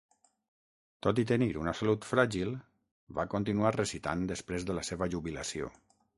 [1.07, 2.55] Tot i tenir una salut fràgil,
[3.21, 5.71] va continuar recitant després de la seva jubilació.